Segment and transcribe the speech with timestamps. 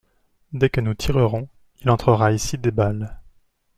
[0.51, 1.47] Dès que nous tirerons,
[1.81, 3.19] il entrera ici des balles.